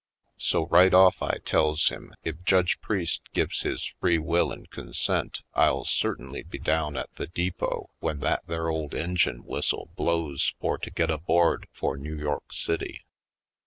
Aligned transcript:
So 0.39 0.65
right 0.65 0.95
off 0.95 1.21
I 1.21 1.37
tells 1.45 1.89
him 1.89 2.15
if 2.23 2.43
Judge 2.43 2.81
Priest 2.81 3.21
gives 3.35 3.61
his 3.61 3.85
free 3.99 4.17
will 4.17 4.51
and 4.51 4.67
con 4.71 4.93
sent 4.93 5.41
I'll 5.53 5.85
certainly 5.85 6.41
be 6.41 6.57
down 6.57 6.97
at 6.97 7.13
the 7.17 7.27
depot 7.27 7.91
when 7.99 8.19
that 8.21 8.41
there 8.47 8.67
old 8.69 8.95
engine 8.95 9.45
whistle 9.45 9.91
blows 9.95 10.55
for 10.59 10.79
to 10.79 10.89
get 10.89 11.11
aboard 11.11 11.67
for 11.71 11.97
New 11.97 12.15
York 12.17 12.51
City. 12.51 13.03